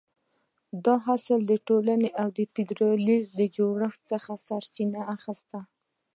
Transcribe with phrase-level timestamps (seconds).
[0.85, 5.59] دا اصل د ټولنې له فیوډالي جوړښت څخه سرچینه اخیسته.